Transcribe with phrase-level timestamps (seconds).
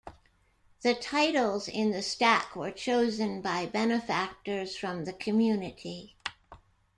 [0.81, 6.15] The titles in the stack were chosen by benefactors from the community.